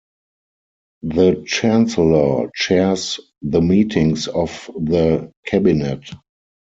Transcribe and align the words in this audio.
The 1.03 1.43
Chancellor 1.45 2.49
chairs 2.55 3.19
the 3.43 3.61
meetings 3.61 4.27
of 4.27 4.71
the 4.75 5.31
cabinet. 5.45 6.09